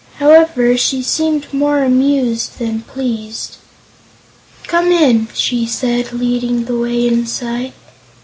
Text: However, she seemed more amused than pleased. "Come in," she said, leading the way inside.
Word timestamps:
However, 0.17 0.75
she 0.77 1.03
seemed 1.03 1.53
more 1.53 1.83
amused 1.83 2.57
than 2.57 2.81
pleased. 2.81 3.57
"Come 4.63 4.87
in," 4.91 5.27
she 5.35 5.67
said, 5.67 6.11
leading 6.11 6.65
the 6.65 6.75
way 6.79 7.07
inside. 7.07 7.73